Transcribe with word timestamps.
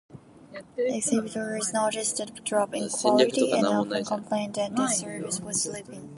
Exhibitors 0.79 1.71
noticed 1.73 2.17
the 2.17 2.25
drop 2.43 2.73
in 2.73 2.89
quality, 2.89 3.51
and 3.51 3.67
often 3.67 4.03
complained 4.03 4.55
that 4.55 4.75
the 4.75 4.87
series 4.87 5.39
was 5.41 5.61
slipping. 5.61 6.09